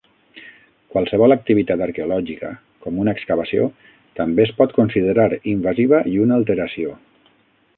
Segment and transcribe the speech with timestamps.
[0.93, 2.49] Qualsevol activitat arqueològica,
[2.85, 3.67] com una excavació,
[4.21, 6.97] també es pot considerar invasiva i una alteració.